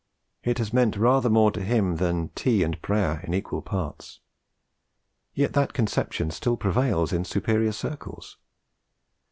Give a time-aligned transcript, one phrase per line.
[0.43, 4.19] It has meant rather more to him than 'tea and prayer in equal parts';
[5.35, 8.37] yet that conception still prevails in superior circles.